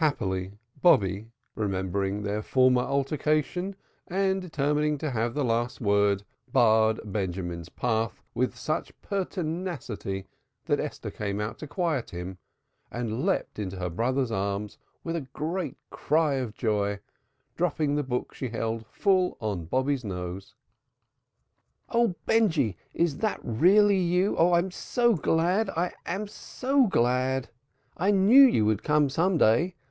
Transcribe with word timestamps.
Happily 0.00 0.52
Bobby, 0.82 1.30
remembering 1.54 2.20
their 2.22 2.42
former 2.42 2.82
altercation, 2.82 3.74
and 4.06 4.42
determining 4.42 4.98
to 4.98 5.10
have 5.10 5.32
the 5.32 5.42
last 5.42 5.80
word, 5.80 6.22
barred 6.52 7.00
Benjamin's 7.06 7.70
path 7.70 8.20
with 8.34 8.54
such 8.58 8.92
pertinacity 9.00 10.26
that 10.66 10.78
Esther 10.80 11.10
came 11.10 11.40
out 11.40 11.58
to 11.60 11.66
quiet 11.66 12.10
him 12.10 12.36
and 12.90 13.24
leapt 13.24 13.58
into 13.58 13.78
her 13.78 13.88
brother's 13.88 14.30
arms 14.30 14.76
with 15.02 15.16
a 15.16 15.26
great 15.32 15.78
cry 15.88 16.34
of 16.34 16.52
joy, 16.54 17.00
dropping 17.56 17.94
the 17.94 18.02
book 18.02 18.34
she 18.34 18.50
held 18.50 18.84
full 18.88 19.38
on 19.40 19.64
Bobby's 19.64 20.04
nose. 20.04 20.54
"O 21.88 22.14
Benjy 22.26 22.76
Is 22.92 23.14
it 23.14 23.38
really 23.42 23.98
you? 23.98 24.36
Oh, 24.36 24.52
I 24.52 24.58
am 24.58 24.70
so 24.70 25.14
glad. 25.16 25.70
I 25.70 25.94
am 26.04 26.28
so 26.28 26.86
glad. 26.86 27.48
I 27.96 28.10
knew 28.10 28.42
you 28.42 28.66
would 28.66 28.82
come 28.82 29.08
some 29.08 29.38
day. 29.38 29.74